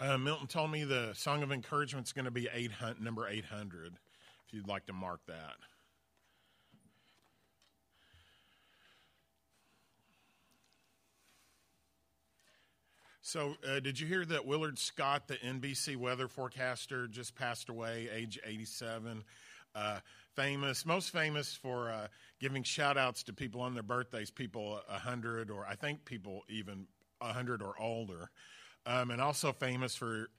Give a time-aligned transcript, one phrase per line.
[0.00, 3.92] Uh, Milton told me the song of encouragement is going to be 800, number 800,
[4.46, 5.56] if you'd like to mark that.
[13.20, 18.08] So, uh, did you hear that Willard Scott, the NBC weather forecaster, just passed away,
[18.10, 19.22] age 87?
[19.74, 19.98] Uh,
[20.34, 22.06] famous, most famous for uh,
[22.40, 26.86] giving shout outs to people on their birthdays, people 100 or I think people even
[27.18, 28.30] 100 or older.
[28.86, 30.30] Um, and also famous for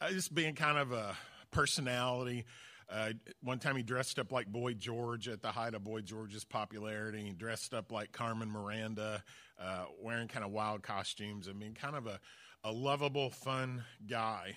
[0.00, 1.16] uh, just being kind of a
[1.50, 2.44] personality.
[2.88, 3.10] Uh,
[3.42, 7.24] one time he dressed up like Boy George at the height of Boy George's popularity.
[7.24, 9.24] He dressed up like Carmen Miranda,
[9.60, 11.48] uh, wearing kind of wild costumes.
[11.48, 12.20] I mean, kind of a,
[12.62, 14.56] a lovable, fun guy.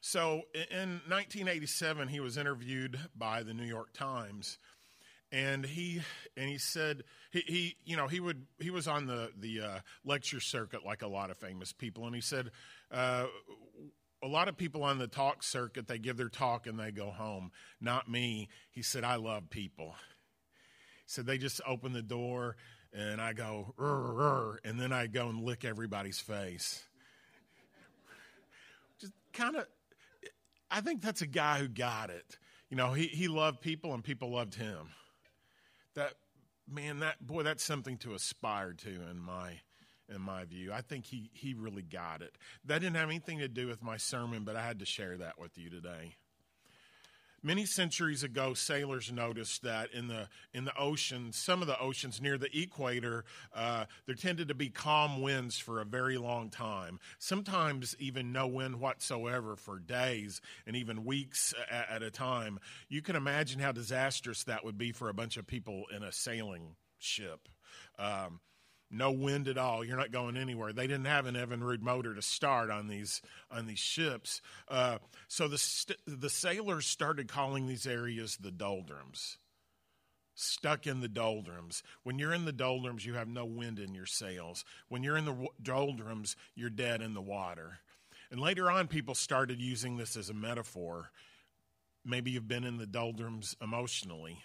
[0.00, 4.58] So in 1987, he was interviewed by the New York Times,
[5.32, 6.00] and he
[6.36, 9.78] and he said he, he you know he would he was on the the uh,
[10.04, 12.50] lecture circuit like a lot of famous people, and he said.
[12.90, 13.26] Uh,
[14.22, 17.10] a lot of people on the talk circuit, they give their talk and they go
[17.10, 17.52] home.
[17.80, 18.48] Not me.
[18.70, 19.94] He said, I love people.
[20.96, 22.56] He said, they just open the door
[22.92, 26.82] and I go, rrr, rrr, and then I go and lick everybody's face.
[28.98, 29.66] Just kind of,
[30.70, 32.38] I think that's a guy who got it.
[32.70, 34.88] You know, he, he loved people and people loved him.
[35.96, 36.14] That,
[36.68, 39.60] man, that, boy, that's something to aspire to in my
[40.08, 40.72] in my view.
[40.72, 42.36] I think he, he really got it.
[42.64, 45.38] That didn't have anything to do with my sermon, but I had to share that
[45.38, 46.14] with you today.
[47.46, 52.20] Many centuries ago, sailors noticed that in the in the ocean, some of the oceans
[52.20, 56.98] near the equator, uh, there tended to be calm winds for a very long time.
[57.20, 62.58] Sometimes even no wind whatsoever for days and even weeks at, at a time.
[62.88, 66.10] You can imagine how disastrous that would be for a bunch of people in a
[66.10, 67.48] sailing ship.
[67.96, 68.40] Um,
[68.90, 69.84] no wind at all.
[69.84, 70.72] You're not going anywhere.
[70.72, 73.20] They didn't have an Evinrude motor to start on these
[73.50, 74.98] on these ships, uh,
[75.28, 79.38] so the st- the sailors started calling these areas the doldrums.
[80.38, 81.82] Stuck in the doldrums.
[82.02, 84.66] When you're in the doldrums, you have no wind in your sails.
[84.88, 87.78] When you're in the doldrums, you're dead in the water.
[88.30, 91.10] And later on, people started using this as a metaphor.
[92.04, 94.42] Maybe you've been in the doldrums emotionally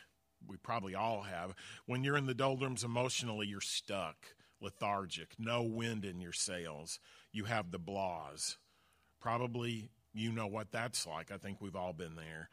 [0.48, 1.56] we probably all have.
[1.86, 4.16] When you're in the doldrums emotionally, you're stuck,
[4.62, 7.00] lethargic, no wind in your sails.
[7.32, 8.58] You have the blahs.
[9.20, 11.32] Probably you know what that's like.
[11.32, 12.50] I think we've all been there.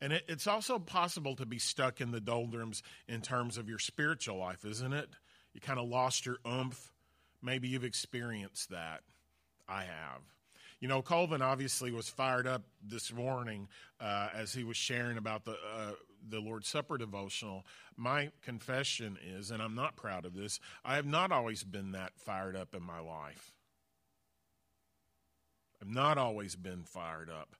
[0.00, 3.78] And it, it's also possible to be stuck in the doldrums in terms of your
[3.78, 5.10] spiritual life, isn't it?
[5.52, 6.92] You kind of lost your oomph.
[7.42, 9.00] Maybe you've experienced that.
[9.68, 10.22] I have.
[10.80, 13.68] You know, Colvin obviously was fired up this morning
[14.00, 15.92] uh, as he was sharing about the uh,
[16.28, 17.64] the Lord's Supper devotional,
[17.96, 22.12] my confession is, and I'm not proud of this, I have not always been that
[22.16, 23.52] fired up in my life.
[25.80, 27.56] I've not always been fired up.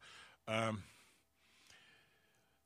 [0.46, 0.82] Um,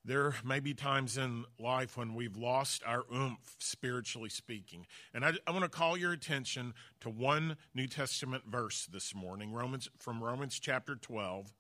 [0.04, 4.86] there may be times in life when we've lost our oomph, spiritually speaking.
[5.14, 9.52] And I, I, want to call your attention to one New Testament verse this morning,
[9.52, 11.54] Romans from Romans chapter 12.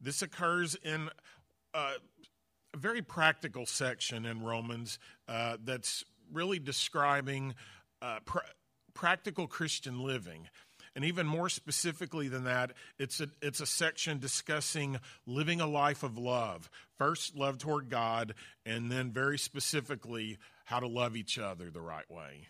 [0.00, 1.10] This occurs in
[1.74, 1.92] a
[2.76, 4.98] very practical section in Romans
[5.28, 7.54] uh, that's really describing
[8.02, 8.38] uh, pr-
[8.94, 10.48] practical Christian living.
[10.96, 16.02] And even more specifically than that, it's a, it's a section discussing living a life
[16.02, 16.68] of love.
[16.98, 18.34] First, love toward God,
[18.66, 22.48] and then very specifically, how to love each other the right way.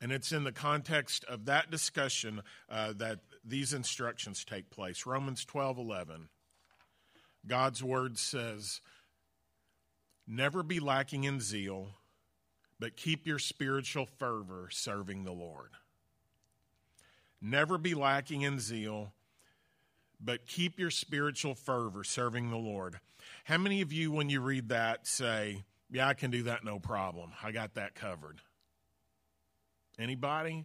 [0.00, 5.04] And it's in the context of that discussion uh, that these instructions take place.
[5.06, 6.28] Romans 12 11.
[7.46, 8.80] God's word says,
[10.26, 11.88] Never be lacking in zeal,
[12.78, 15.70] but keep your spiritual fervor serving the Lord.
[17.40, 19.12] Never be lacking in zeal,
[20.20, 23.00] but keep your spiritual fervor serving the Lord.
[23.44, 26.78] How many of you, when you read that, say, Yeah, I can do that no
[26.78, 27.32] problem?
[27.42, 28.40] I got that covered.
[29.98, 30.64] Anybody?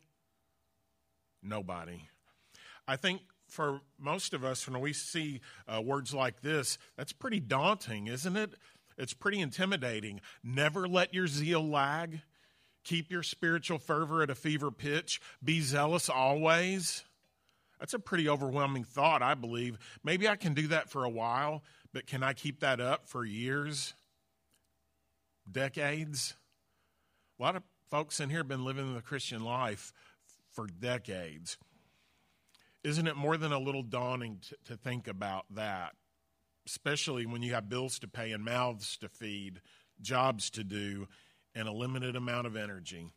[1.42, 2.01] Nobody.
[2.88, 3.22] I think
[3.56, 8.36] for most of us, when we see uh, words like this, that's pretty daunting, isn't
[8.36, 8.54] it?
[8.98, 10.22] It's pretty intimidating.
[10.44, 12.22] Never let your zeal lag.
[12.84, 15.19] Keep your spiritual fervor at a fever pitch.
[15.44, 17.04] Be zealous always.
[17.80, 19.78] That's a pretty overwhelming thought, I believe.
[20.04, 21.63] Maybe I can do that for a while,
[21.94, 23.94] but can I keep that up for years?
[25.50, 26.36] Decades?
[27.40, 29.94] A lot of folks in here have been living the Christian life
[30.51, 31.58] for decades.
[32.86, 35.94] Isn't it more than a little daunting to, to think about that?
[36.68, 39.60] Especially when you have bills to pay and mouths to feed,
[40.02, 41.08] jobs to do,
[41.56, 43.10] and a limited amount of energy.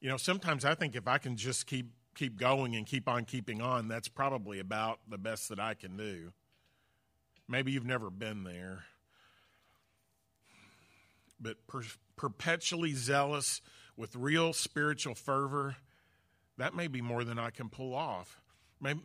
[0.00, 3.24] You know, sometimes I think if I can just keep keep going and keep on
[3.24, 6.32] keeping on, that's probably about the best that I can do.
[7.48, 8.84] Maybe you've never been there.
[11.40, 11.82] But per-
[12.14, 13.60] perpetually zealous
[13.96, 15.74] with real spiritual fervor,
[16.58, 18.40] that may be more than I can pull off.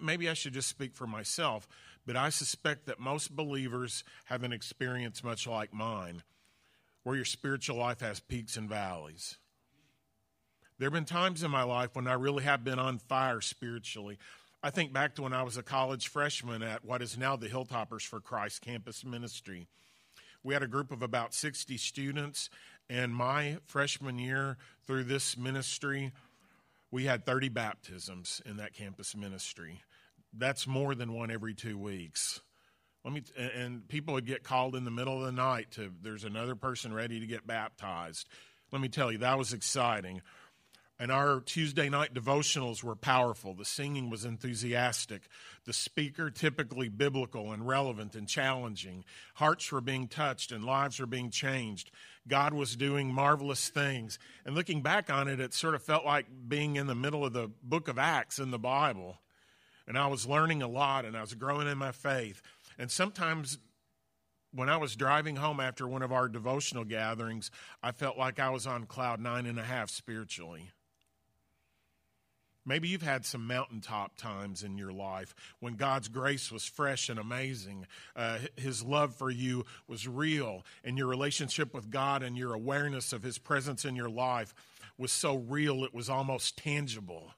[0.01, 1.67] Maybe I should just speak for myself,
[2.05, 6.23] but I suspect that most believers have an experience much like mine,
[7.03, 9.37] where your spiritual life has peaks and valleys.
[10.77, 14.17] There have been times in my life when I really have been on fire spiritually.
[14.63, 17.47] I think back to when I was a college freshman at what is now the
[17.47, 19.67] Hilltoppers for Christ campus ministry.
[20.43, 22.49] We had a group of about 60 students,
[22.89, 26.11] and my freshman year through this ministry,
[26.91, 29.81] we had 30 baptisms in that campus ministry.
[30.37, 32.41] That's more than one every two weeks.
[33.03, 36.25] Let me, and people would get called in the middle of the night to, there's
[36.25, 38.27] another person ready to get baptized.
[38.71, 40.21] Let me tell you, that was exciting.
[41.01, 43.53] And our Tuesday night devotionals were powerful.
[43.53, 45.29] The singing was enthusiastic.
[45.63, 49.05] The speaker, typically biblical and relevant and challenging.
[49.35, 51.89] Hearts were being touched and lives were being changed.
[52.27, 54.19] God was doing marvelous things.
[54.45, 57.31] And looking back on it, it sort of felt like being in the middle of
[57.31, 59.19] the book of Acts in the Bible.
[59.87, 62.41] And I was learning a lot and I was growing in my faith.
[62.77, 63.57] And sometimes
[64.51, 68.49] when I was driving home after one of our devotional gatherings, I felt like I
[68.49, 70.71] was on cloud nine and a half spiritually.
[72.69, 77.17] Maybe you've had some mountaintop times in your life when God's grace was fresh and
[77.17, 77.87] amazing.
[78.15, 83.11] Uh, his love for you was real, and your relationship with God and your awareness
[83.11, 84.53] of His presence in your life
[84.99, 87.33] was so real it was almost tangible,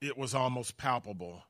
[0.00, 1.42] it was almost palpable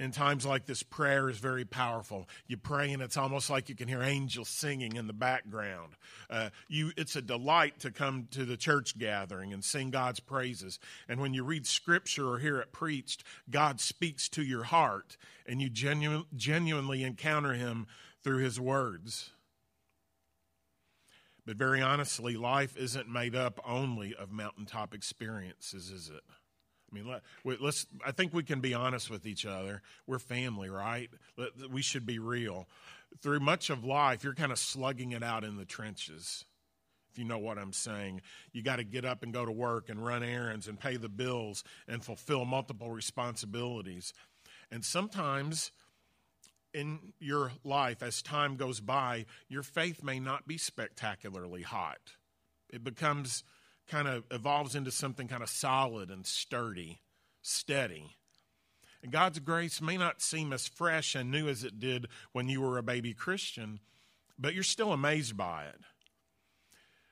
[0.00, 2.28] in times like this, prayer is very powerful.
[2.46, 5.94] You pray, and it's almost like you can hear angels singing in the background.
[6.28, 10.78] Uh, you, it's a delight to come to the church gathering and sing God's praises.
[11.08, 15.16] And when you read scripture or hear it preached, God speaks to your heart,
[15.46, 17.86] and you genu- genuinely encounter Him
[18.24, 19.30] through His words.
[21.44, 26.22] But very honestly, life isn't made up only of mountaintop experiences, is it?
[26.92, 27.06] I mean,
[27.44, 29.82] let, us I think we can be honest with each other.
[30.06, 31.10] We're family, right?
[31.70, 32.68] We should be real.
[33.20, 36.44] Through much of life, you're kind of slugging it out in the trenches.
[37.10, 38.22] If you know what I'm saying,
[38.52, 41.10] you got to get up and go to work and run errands and pay the
[41.10, 44.14] bills and fulfill multiple responsibilities.
[44.70, 45.72] And sometimes
[46.72, 52.00] in your life, as time goes by, your faith may not be spectacularly hot.
[52.70, 53.44] It becomes
[53.88, 57.00] kind of evolves into something kind of solid and sturdy,
[57.42, 58.16] steady.
[59.02, 62.60] And God's grace may not seem as fresh and new as it did when you
[62.60, 63.80] were a baby Christian,
[64.38, 65.80] but you're still amazed by it.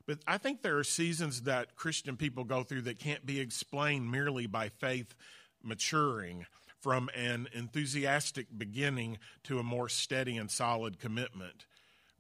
[0.07, 4.11] But I think there are seasons that Christian people go through that can't be explained
[4.11, 5.15] merely by faith
[5.63, 6.47] maturing
[6.81, 11.67] from an enthusiastic beginning to a more steady and solid commitment.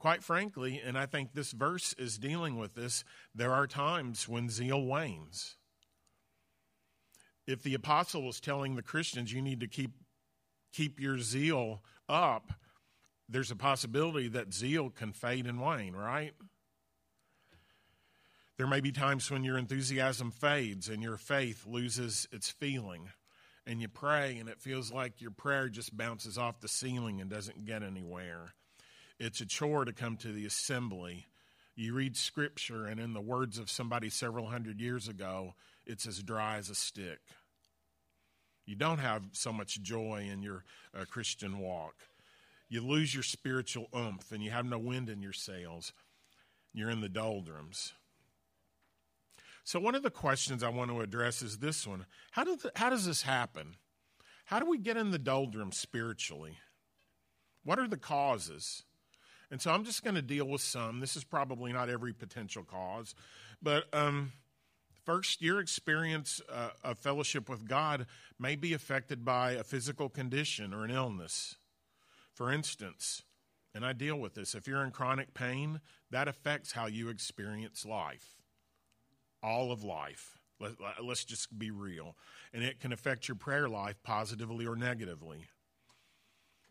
[0.00, 3.04] Quite frankly, and I think this verse is dealing with this,
[3.34, 5.56] there are times when zeal wanes.
[7.46, 9.92] If the apostle was telling the Christians you need to keep
[10.72, 12.52] keep your zeal up,
[13.28, 16.32] there's a possibility that zeal can fade and wane, right?
[18.56, 23.10] There may be times when your enthusiasm fades and your faith loses its feeling.
[23.66, 27.28] And you pray, and it feels like your prayer just bounces off the ceiling and
[27.28, 28.54] doesn't get anywhere.
[29.20, 31.26] It's a chore to come to the assembly.
[31.76, 36.22] You read scripture, and in the words of somebody several hundred years ago, it's as
[36.22, 37.20] dry as a stick.
[38.64, 40.64] You don't have so much joy in your
[40.98, 41.96] uh, Christian walk.
[42.70, 45.92] You lose your spiritual oomph, and you have no wind in your sails.
[46.72, 47.92] You're in the doldrums.
[49.64, 52.72] So, one of the questions I want to address is this one How, do the,
[52.74, 53.76] how does this happen?
[54.46, 56.56] How do we get in the doldrums spiritually?
[57.64, 58.84] What are the causes?
[59.50, 61.00] And so I'm just going to deal with some.
[61.00, 63.14] This is probably not every potential cause,
[63.60, 64.32] but um,
[65.04, 68.06] first, your experience uh, of fellowship with God
[68.38, 71.56] may be affected by a physical condition or an illness.
[72.32, 73.22] For instance,
[73.74, 75.80] and I deal with this, if you're in chronic pain,
[76.10, 78.34] that affects how you experience life,
[79.42, 80.38] all of life.
[80.58, 80.72] Let,
[81.08, 82.16] us just be real.
[82.52, 85.46] And it can affect your prayer life positively or negatively.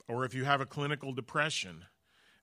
[0.08, 1.86] Or if you have a clinical depression,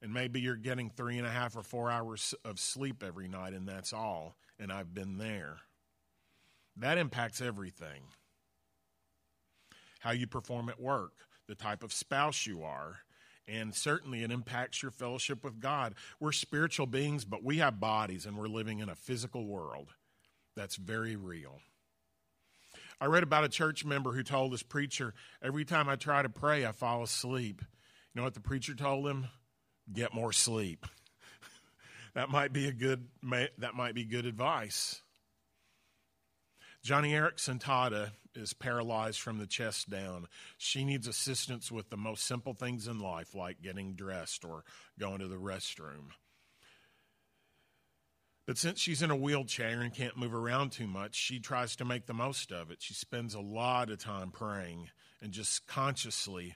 [0.07, 3.55] and maybe you're getting three and a half or four hours of sleep every night,
[3.55, 4.37] and that's all.
[4.57, 5.57] And I've been there.
[6.77, 8.03] That impacts everything
[9.99, 11.15] how you perform at work,
[11.49, 12.99] the type of spouse you are,
[13.49, 15.97] and certainly it impacts your fellowship with God.
[16.21, 19.89] We're spiritual beings, but we have bodies, and we're living in a physical world
[20.55, 21.59] that's very real.
[23.01, 26.29] I read about a church member who told his preacher, Every time I try to
[26.29, 27.61] pray, I fall asleep.
[28.15, 29.27] You know what the preacher told him?
[29.93, 30.87] Get more sleep.
[32.15, 33.07] that might be a good
[33.59, 35.01] that might be good advice.
[36.85, 40.27] Joni Eareckson Tada is paralyzed from the chest down.
[40.57, 44.63] She needs assistance with the most simple things in life, like getting dressed or
[44.99, 46.11] going to the restroom.
[48.47, 51.85] But since she's in a wheelchair and can't move around too much, she tries to
[51.85, 52.79] make the most of it.
[52.81, 54.91] She spends a lot of time praying
[55.21, 56.55] and just consciously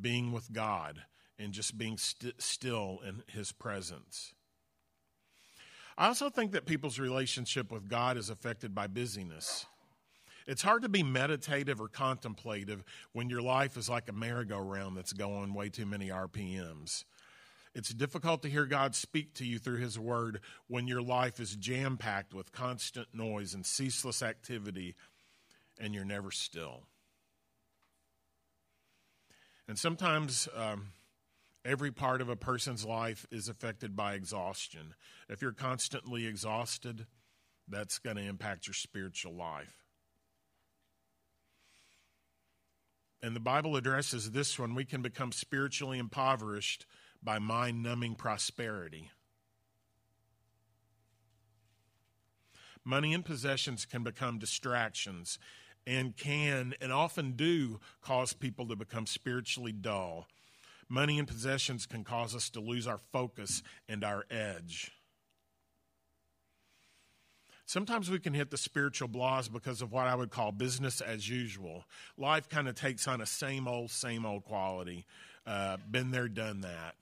[0.00, 1.02] being with God
[1.38, 4.34] and just being st- still in His presence.
[5.98, 9.66] I also think that people's relationship with God is affected by busyness.
[10.46, 15.12] It's hard to be meditative or contemplative when your life is like a merry-go-round that's
[15.12, 17.04] going way too many RPMs.
[17.74, 21.56] It's difficult to hear God speak to you through His Word when your life is
[21.56, 24.94] jam packed with constant noise and ceaseless activity
[25.78, 26.84] and you're never still.
[29.68, 30.92] And sometimes um,
[31.66, 34.94] every part of a person's life is affected by exhaustion.
[35.28, 37.06] If you're constantly exhausted,
[37.68, 39.84] that's going to impact your spiritual life.
[43.22, 44.74] And the Bible addresses this one.
[44.74, 46.86] We can become spiritually impoverished
[47.22, 49.10] by mind numbing prosperity.
[52.84, 55.40] Money and possessions can become distractions
[55.88, 60.28] and can and often do cause people to become spiritually dull.
[60.88, 64.92] Money and possessions can cause us to lose our focus and our edge.
[67.68, 71.28] Sometimes we can hit the spiritual blahs because of what I would call business as
[71.28, 71.84] usual.
[72.16, 75.04] Life kind of takes on a same old, same old quality.
[75.44, 76.94] Uh, been there, done that.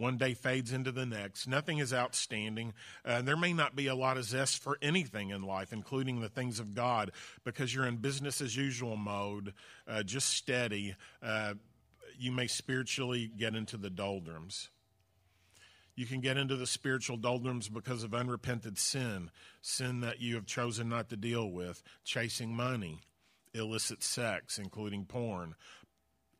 [0.00, 1.46] One day fades into the next.
[1.46, 2.72] Nothing is outstanding.
[3.04, 6.30] Uh, there may not be a lot of zest for anything in life, including the
[6.30, 7.10] things of God,
[7.44, 9.52] because you're in business as usual mode,
[9.86, 10.94] uh, just steady.
[11.22, 11.52] Uh,
[12.18, 14.70] you may spiritually get into the doldrums.
[15.96, 19.30] You can get into the spiritual doldrums because of unrepented sin,
[19.60, 23.02] sin that you have chosen not to deal with, chasing money,
[23.52, 25.56] illicit sex, including porn,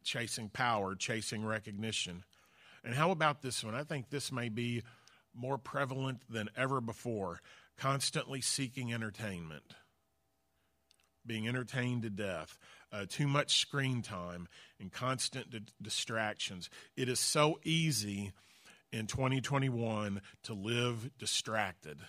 [0.03, 2.25] chasing power, chasing recognition.
[2.85, 3.75] And how about this one?
[3.75, 4.83] I think this may be
[5.35, 7.41] more prevalent than ever before
[7.77, 9.75] constantly seeking entertainment,
[11.27, 12.59] being entertained to death,
[12.93, 16.69] uh, too much screen time, and constant di- distractions.
[16.97, 18.33] It is so easy
[18.93, 22.01] in 2021 to live distracted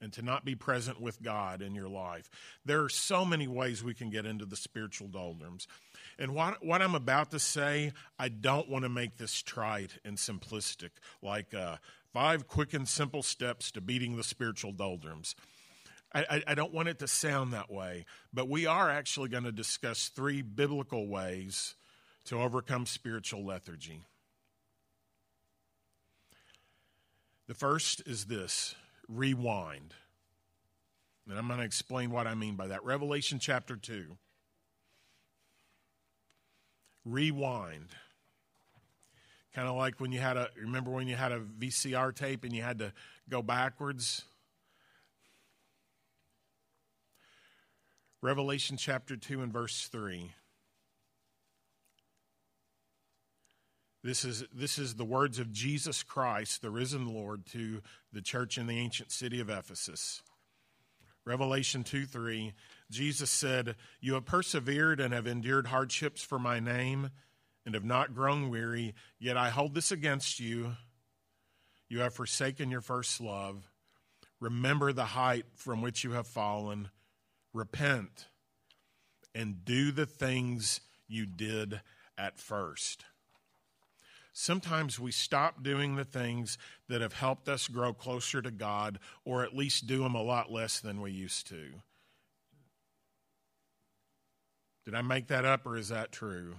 [0.00, 2.28] and to not be present with God in your life.
[2.64, 5.68] There are so many ways we can get into the spiritual doldrums.
[6.18, 10.16] And what, what I'm about to say, I don't want to make this trite and
[10.16, 10.90] simplistic,
[11.22, 11.76] like uh,
[12.12, 15.34] five quick and simple steps to beating the spiritual doldrums.
[16.14, 19.44] I, I, I don't want it to sound that way, but we are actually going
[19.44, 21.74] to discuss three biblical ways
[22.26, 24.02] to overcome spiritual lethargy.
[27.48, 28.74] The first is this
[29.08, 29.94] rewind.
[31.28, 32.84] And I'm going to explain what I mean by that.
[32.84, 34.16] Revelation chapter 2
[37.04, 37.88] rewind.
[39.54, 42.54] Kind of like when you had a, remember when you had a VCR tape and
[42.54, 42.92] you had to
[43.28, 44.24] go backwards?
[48.22, 50.32] Revelation chapter 2 and verse 3.
[54.04, 57.82] This is, this is the words of Jesus Christ, the risen Lord, to
[58.12, 60.22] the church in the ancient city of Ephesus.
[61.24, 62.52] Revelation 2 3,
[62.90, 67.10] Jesus said, You have persevered and have endured hardships for my name
[67.64, 70.76] and have not grown weary, yet I hold this against you.
[71.88, 73.68] You have forsaken your first love.
[74.40, 76.88] Remember the height from which you have fallen.
[77.52, 78.26] Repent
[79.34, 81.80] and do the things you did
[82.18, 83.04] at first.
[84.32, 86.56] Sometimes we stop doing the things
[86.88, 90.50] that have helped us grow closer to God, or at least do them a lot
[90.50, 91.68] less than we used to.
[94.84, 96.56] Did I make that up, or is that true?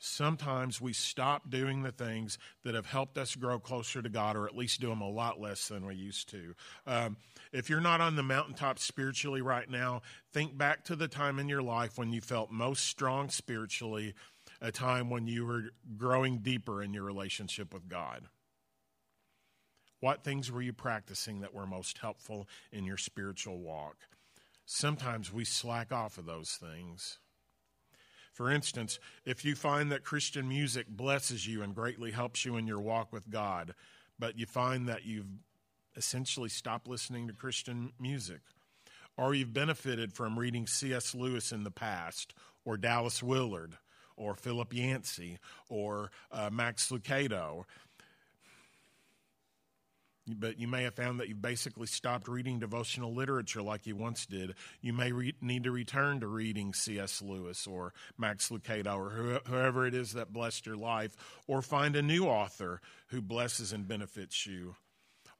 [0.00, 4.46] Sometimes we stop doing the things that have helped us grow closer to God, or
[4.46, 6.54] at least do them a lot less than we used to.
[6.86, 7.16] Um,
[7.52, 11.48] if you're not on the mountaintop spiritually right now, think back to the time in
[11.48, 14.14] your life when you felt most strong spiritually
[14.60, 18.24] a time when you were growing deeper in your relationship with God?
[20.00, 23.96] What things were you practicing that were most helpful in your spiritual walk?
[24.64, 27.18] Sometimes we slack off of those things.
[28.32, 32.68] For instance, if you find that Christian music blesses you and greatly helps you in
[32.68, 33.74] your walk with God,
[34.18, 35.26] but you find that you've
[35.96, 38.40] essentially stopped listening to Christian music.
[39.16, 41.12] Or you've benefited from reading C.S.
[41.12, 42.34] Lewis in the past,
[42.64, 43.76] or Dallas Willard,
[44.18, 47.64] or Philip Yancey, or uh, Max Lucado
[50.36, 54.26] but you may have found that you've basically stopped reading devotional literature like you once
[54.26, 54.54] did.
[54.80, 57.22] You may re- need to return to reading C.S.
[57.22, 61.96] Lewis or Max Lucado or wh- whoever it is that blessed your life, or find
[61.96, 64.76] a new author who blesses and benefits you.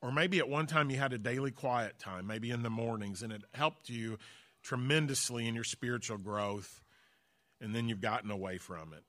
[0.01, 3.23] Or maybe at one time you had a daily quiet time, maybe in the mornings,
[3.23, 4.19] and it helped you
[4.63, 6.83] tremendously in your spiritual growth,
[7.61, 9.05] and then you've gotten away from it.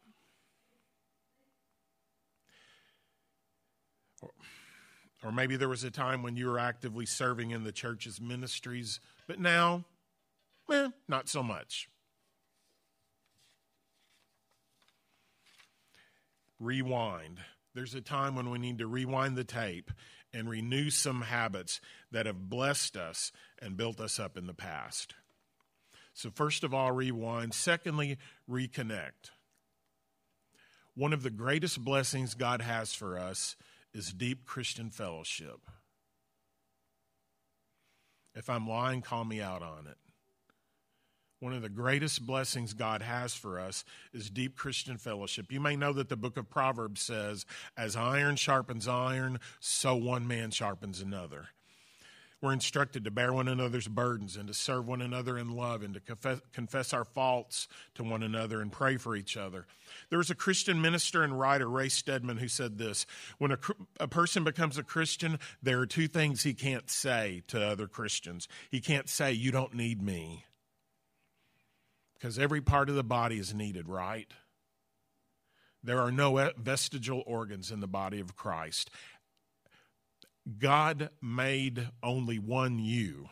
[5.23, 8.99] Or maybe there was a time when you were actively serving in the church's ministries,
[9.27, 9.83] but now,
[10.71, 11.89] eh, not so much.
[16.59, 17.39] Rewind.
[17.73, 19.91] There's a time when we need to rewind the tape
[20.33, 25.15] and renew some habits that have blessed us and built us up in the past.
[26.13, 27.53] So, first of all, rewind.
[27.53, 28.17] Secondly,
[28.49, 29.31] reconnect.
[30.95, 33.55] One of the greatest blessings God has for us
[33.93, 35.61] is deep Christian fellowship.
[38.35, 39.97] If I'm lying, call me out on it.
[41.39, 45.51] One of the greatest blessings God has for us is deep Christian fellowship.
[45.51, 47.45] You may know that the book of Proverbs says,
[47.77, 51.47] As iron sharpens iron, so one man sharpens another.
[52.41, 55.93] We're instructed to bear one another's burdens and to serve one another in love and
[55.95, 59.65] to confess, our faults to one another and pray for each other.
[60.09, 63.05] There was a Christian minister and writer, Ray Stedman, who said this
[63.39, 63.57] When a,
[63.99, 68.47] a person becomes a Christian, there are two things he can't say to other Christians.
[68.71, 70.45] He can't say, You don't need me.
[72.13, 74.31] Because every part of the body is needed, right?
[75.83, 78.89] There are no vestigial organs in the body of Christ.
[80.57, 83.29] God made only one you.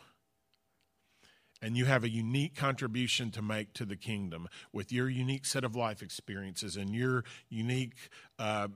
[1.62, 5.64] And you have a unique contribution to make to the kingdom with your unique set
[5.64, 7.96] of life experiences and your unique,
[8.38, 8.68] uh,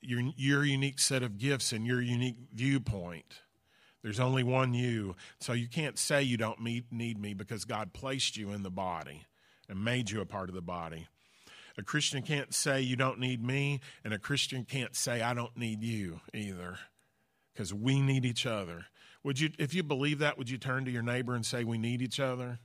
[0.00, 3.42] your, your unique set of gifts and your unique viewpoint.
[4.02, 5.14] There's only one you.
[5.40, 8.70] So you can't say you don't meet, need me because God placed you in the
[8.70, 9.26] body
[9.68, 11.08] and made you a part of the body.
[11.76, 15.54] A Christian can't say you don't need me, and a Christian can't say I don't
[15.58, 16.78] need you either
[17.56, 18.86] because we need each other.
[19.24, 21.78] Would you, if you believe that, would you turn to your neighbor and say, We
[21.78, 22.58] need each other?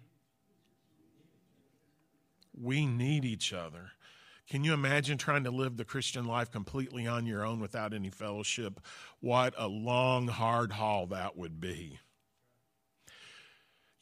[2.60, 3.92] We need each other.
[4.50, 8.10] Can you imagine trying to live the Christian life completely on your own without any
[8.10, 8.82] fellowship?
[9.22, 12.00] What a long, hard haul that would be.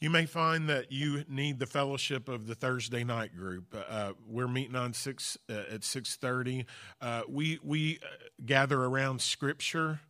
[0.00, 3.76] You may find that you need the fellowship of the Thursday night group.
[3.88, 6.66] Uh, we're meeting on six uh, at six thirty.
[7.00, 8.08] Uh, we we uh,
[8.44, 10.00] gather around Scripture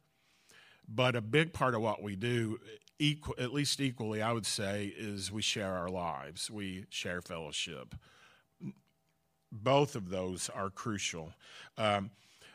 [0.93, 2.59] but a big part of what we do,
[2.99, 7.95] equal, at least equally, I would say, is we share our lives, we share fellowship.
[9.53, 11.33] Both of those are crucial.
[11.79, 12.11] Um,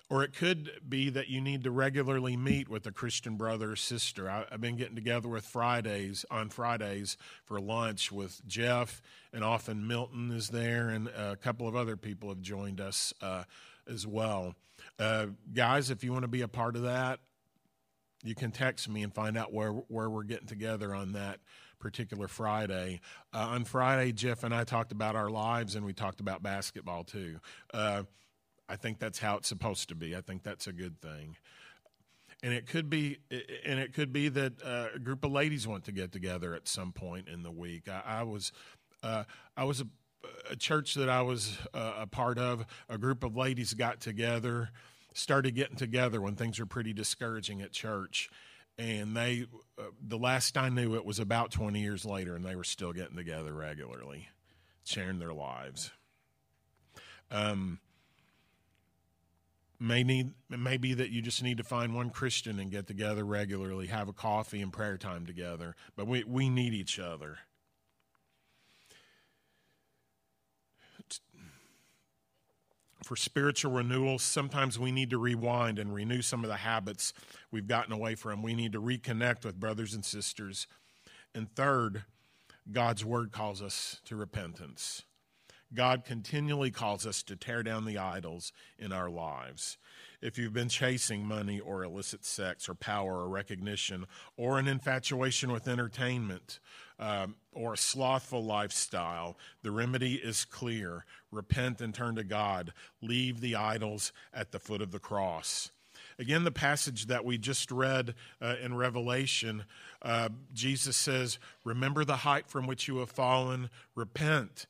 [0.10, 3.76] or it could be that you need to regularly meet with a Christian brother or
[3.76, 4.30] sister.
[4.30, 9.02] I, have been getting together with Fridays on Fridays for lunch with Jeff,
[9.34, 13.44] and often Milton is there, and a couple of other people have joined us uh,
[13.92, 14.54] as well.
[15.00, 17.20] Uh, guys, if you want to be a part of that,
[18.26, 21.40] you can text me and find out where where we're getting together on that
[21.80, 23.00] particular Friday.
[23.34, 27.04] Uh, on Friday, Jeff and I talked about our lives and we talked about basketball
[27.04, 27.40] too.
[27.74, 28.04] Uh,
[28.68, 30.16] I think that's how it's supposed to be.
[30.16, 31.38] I think that's a good thing.
[32.42, 33.18] And it could be,
[33.66, 36.68] and it could be that uh, a group of ladies want to get together at
[36.68, 37.88] some point in the week.
[37.88, 38.52] I, I was,
[39.04, 39.24] uh,
[39.56, 39.88] I was a,
[40.50, 42.66] a, church that I was uh, a part of.
[42.90, 44.70] A group of ladies got together
[45.16, 48.30] started getting together when things were pretty discouraging at church.
[48.78, 49.48] And they,
[49.80, 52.92] uh, the last I knew, it was about 20 years later, and they were still
[52.92, 54.28] getting together regularly,
[54.84, 55.92] sharing their lives.
[57.32, 57.80] Um,
[59.80, 63.88] may need maybe that you just need to find one Christian and get together regularly,
[63.88, 65.76] have a coffee and prayer time together.
[65.96, 67.40] But we we need each other.
[73.06, 77.14] For spiritual renewal, sometimes we need to rewind and renew some of the habits
[77.52, 78.42] we've gotten away from.
[78.42, 80.66] We need to reconnect with brothers and sisters.
[81.36, 82.06] And third,
[82.72, 85.04] God's word calls us to repentance.
[85.76, 89.78] God continually calls us to tear down the idols in our lives.
[90.22, 94.06] If you've been chasing money or illicit sex or power or recognition
[94.38, 96.60] or an infatuation with entertainment
[96.98, 101.06] um, or a slothful lifestyle, the remedy is clear.
[101.32, 102.74] Repent and turn to God.
[103.02, 105.72] Leave the idols at the foot of the cross.
[106.18, 109.66] Again, the passage that we just read uh, in Revelation,
[110.02, 114.66] uh, Jesus says, Remember the height from which you have fallen, repent,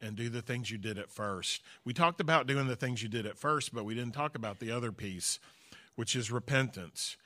[0.00, 1.62] and do the things you did at first.
[1.84, 4.60] We talked about doing the things you did at first, but we didn't talk about
[4.60, 5.38] the other piece,
[5.96, 7.16] which is repentance.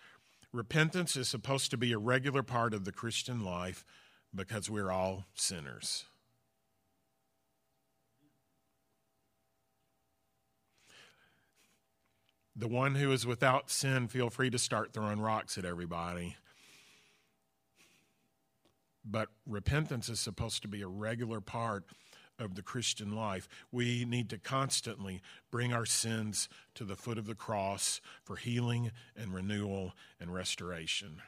[0.52, 3.84] Repentance is supposed to be a regular part of the Christian life
[4.34, 6.04] because we're all sinners.
[12.54, 16.36] The one who is without sin, feel free to start throwing rocks at everybody.
[19.04, 21.84] But repentance is supposed to be a regular part
[22.42, 23.48] of the Christian life.
[23.70, 28.90] We need to constantly bring our sins to the foot of the cross for healing
[29.16, 31.22] and renewal and restoration.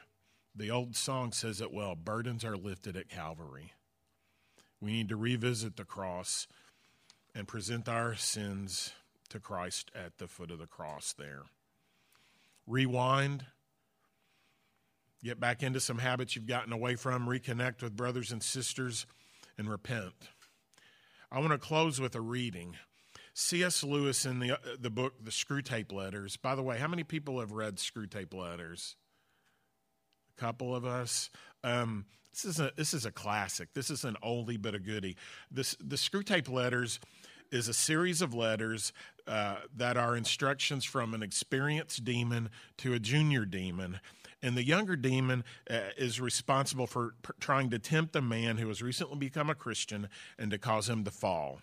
[0.55, 3.73] The old song says it well burdens are lifted at Calvary.
[4.79, 6.47] We need to revisit the cross
[7.33, 8.93] and present our sins
[9.29, 11.43] to Christ at the foot of the cross there.
[12.67, 13.45] Rewind,
[15.23, 19.05] get back into some habits you've gotten away from, reconnect with brothers and sisters,
[19.57, 20.13] and repent.
[21.31, 22.75] I want to close with a reading.
[23.33, 23.83] C.S.
[23.83, 26.37] Lewis in the, uh, the book, The Screwtape Letters.
[26.37, 28.95] By the way, how many people have read Screwtape Letters?
[30.37, 31.29] A couple of us.
[31.63, 33.69] Um, this is a this is a classic.
[33.73, 35.15] This is an oldie but a goodie.
[35.49, 36.99] This the Screwtape Letters
[37.51, 38.91] is a series of letters
[39.27, 43.99] uh, that are instructions from an experienced demon to a junior demon.
[44.45, 48.79] And the younger demon uh, is responsible for trying to tempt a man who has
[48.79, 51.61] recently become a Christian and to cause him to fall.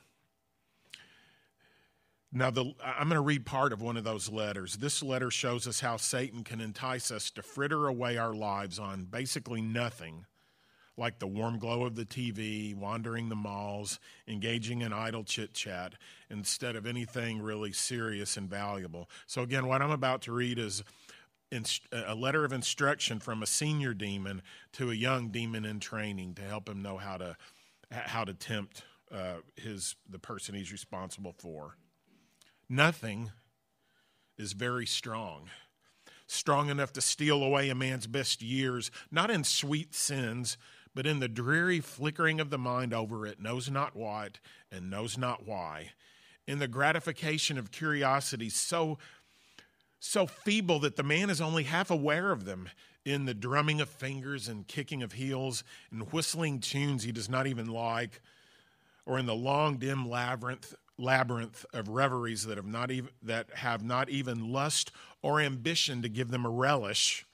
[2.33, 4.79] Now, the, I'm going to read part of one of those letters.
[4.79, 9.05] This letter shows us how Satan can entice us to fritter away our lives on
[9.05, 10.27] basically nothing
[10.97, 15.95] like the warm glow of the TV, wandering the malls, engaging in idle chit chat,
[16.31, 19.09] instead of anything really serious and valuable.
[19.27, 20.83] So, again, what I'm about to read is
[21.93, 26.43] a letter of instruction from a senior demon to a young demon in training to
[26.43, 27.37] help him know how to,
[27.91, 31.77] how to tempt uh, his, the person he's responsible for.
[32.69, 33.31] Nothing
[34.39, 35.51] is very strong
[36.33, 40.57] strong enough to steal away a man's best years, not in sweet sins,
[40.95, 44.39] but in the dreary flickering of the mind over it, knows not what
[44.71, 45.91] and knows not why,
[46.47, 48.99] in the gratification of curiosity so
[50.05, 52.69] so feeble that the man is only half aware of them
[53.05, 57.47] in the drumming of fingers and kicking of heels and whistling tunes he does not
[57.47, 58.21] even like
[59.07, 63.83] or in the long dim labyrinth labyrinth of reveries that have not even that have
[63.83, 67.27] not even lust or ambition to give them a relish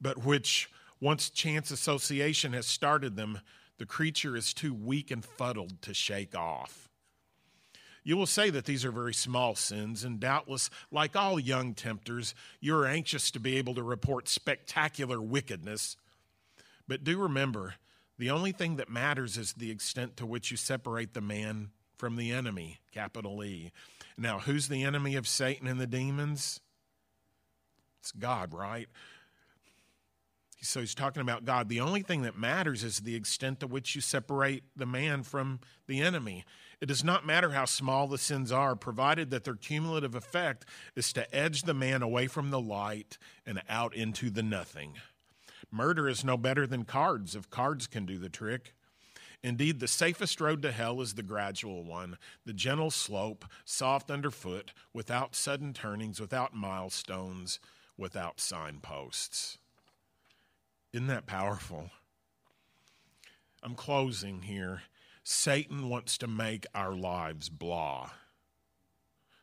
[0.00, 0.68] but which
[1.00, 3.40] once chance association has started them,
[3.78, 6.87] the creature is too weak and fuddled to shake off.
[8.08, 12.34] You will say that these are very small sins, and doubtless, like all young tempters,
[12.58, 15.94] you are anxious to be able to report spectacular wickedness.
[16.88, 17.74] But do remember,
[18.18, 21.68] the only thing that matters is the extent to which you separate the man
[21.98, 23.72] from the enemy, capital E.
[24.16, 26.60] Now, who's the enemy of Satan and the demons?
[28.00, 28.88] It's God, right?
[30.62, 31.68] So he's talking about God.
[31.68, 35.60] The only thing that matters is the extent to which you separate the man from
[35.86, 36.46] the enemy.
[36.80, 40.64] It does not matter how small the sins are, provided that their cumulative effect
[40.94, 44.94] is to edge the man away from the light and out into the nothing.
[45.70, 48.74] Murder is no better than cards, if cards can do the trick.
[49.42, 54.72] Indeed, the safest road to hell is the gradual one, the gentle slope, soft underfoot,
[54.92, 57.60] without sudden turnings, without milestones,
[57.96, 59.58] without signposts.
[60.92, 61.90] Isn't that powerful?
[63.62, 64.82] I'm closing here.
[65.30, 68.08] Satan wants to make our lives blah.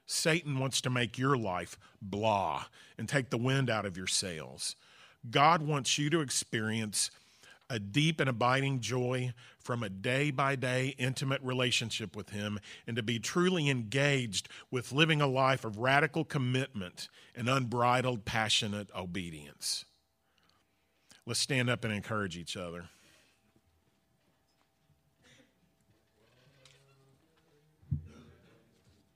[0.08, 2.65] Satan wants to make your life blah
[2.98, 4.76] and take the wind out of your sails.
[5.30, 7.12] God wants you to experience
[7.69, 12.95] a deep and abiding joy from a day by day intimate relationship with Him and
[12.95, 19.86] to be truly engaged with living a life of radical commitment and unbridled, passionate obedience.
[21.28, 22.86] Let's stand up and encourage each other.